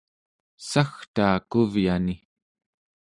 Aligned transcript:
sagtaa 0.69 1.35
kuvyani 1.51 2.15